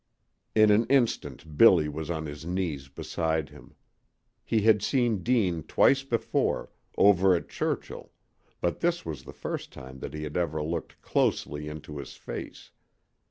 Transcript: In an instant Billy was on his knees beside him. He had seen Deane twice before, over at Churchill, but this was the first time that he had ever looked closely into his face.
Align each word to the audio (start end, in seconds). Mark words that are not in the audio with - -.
In 0.55 0.71
an 0.71 0.87
instant 0.87 1.59
Billy 1.59 1.87
was 1.87 2.09
on 2.09 2.25
his 2.25 2.43
knees 2.43 2.87
beside 2.89 3.49
him. 3.49 3.75
He 4.43 4.61
had 4.61 4.81
seen 4.81 5.21
Deane 5.21 5.61
twice 5.61 6.01
before, 6.01 6.71
over 6.97 7.35
at 7.35 7.47
Churchill, 7.49 8.09
but 8.61 8.79
this 8.79 9.05
was 9.05 9.25
the 9.25 9.31
first 9.33 9.71
time 9.71 9.99
that 9.99 10.15
he 10.15 10.23
had 10.23 10.37
ever 10.37 10.63
looked 10.63 11.03
closely 11.03 11.67
into 11.67 11.99
his 11.99 12.13
face. 12.15 12.71